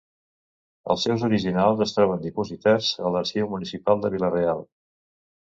[0.93, 4.67] Els seus originals es troben dipositats a l'Arxiu Municipal de Vila-real.